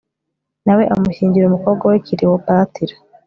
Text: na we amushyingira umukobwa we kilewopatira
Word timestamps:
na 0.65 0.73
we 0.77 0.83
amushyingira 0.95 1.45
umukobwa 1.47 1.83
we 1.91 1.97
kilewopatira 2.05 2.95